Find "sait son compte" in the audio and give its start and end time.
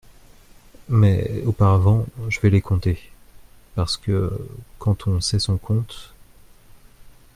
5.21-6.15